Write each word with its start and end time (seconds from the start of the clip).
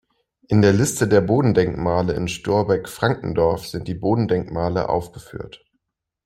In 0.47 0.63
der 0.63 0.73
Liste 0.73 1.07
der 1.07 1.21
Bodendenkmale 1.21 2.13
in 2.13 2.27
Storbeck-Frankendorf 2.27 3.67
sind 3.67 3.87
die 3.87 3.93
Bodendenkmale 3.93 4.89
aufgeführt. 4.89 5.63